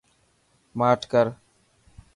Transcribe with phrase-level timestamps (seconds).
[0.79, 1.25] ماٺ ڪر.